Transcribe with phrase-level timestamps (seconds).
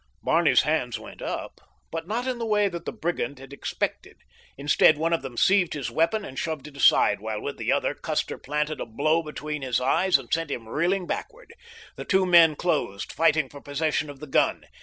[0.23, 4.17] Barney's hands went up, but not in the way that the brigand had expected.
[4.57, 7.93] Instead, one of them seized his weapon and shoved it aside, while with the other
[7.93, 11.53] Custer planted a blow between his eyes and sent him reeling backward.
[11.97, 14.63] The two men closed, fighting for possession of the gun.